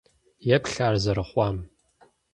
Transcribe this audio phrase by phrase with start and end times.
[0.55, 1.57] Еплъ ар зэрыхъуам!